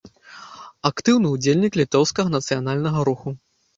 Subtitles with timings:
[0.89, 3.29] Актыўны ўдзельнік літоўскага нацыянальнага руху.